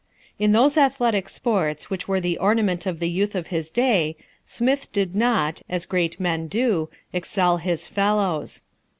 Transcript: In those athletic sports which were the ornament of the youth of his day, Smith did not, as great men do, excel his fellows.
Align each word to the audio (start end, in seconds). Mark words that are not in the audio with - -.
In 0.39 0.51
those 0.51 0.77
athletic 0.77 1.29
sports 1.29 1.91
which 1.91 2.07
were 2.07 2.19
the 2.19 2.39
ornament 2.39 2.87
of 2.87 2.97
the 2.99 3.07
youth 3.07 3.35
of 3.35 3.47
his 3.53 3.69
day, 3.69 4.15
Smith 4.43 4.91
did 4.91 5.13
not, 5.15 5.61
as 5.69 5.85
great 5.85 6.19
men 6.19 6.47
do, 6.47 6.89
excel 7.13 7.57
his 7.57 7.87
fellows. 7.87 8.63